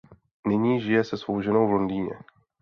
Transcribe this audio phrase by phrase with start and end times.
[0.47, 2.19] Nyní žije se svou ženou v Londýně.